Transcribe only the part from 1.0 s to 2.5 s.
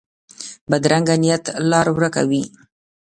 نیت لار ورکه وي